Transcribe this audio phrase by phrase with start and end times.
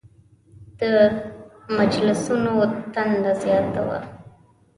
[0.79, 0.81] د
[1.77, 2.53] مجلسونو
[2.93, 3.99] تنده زیاته وه.